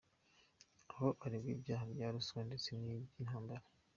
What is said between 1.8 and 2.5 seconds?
bya ruswa,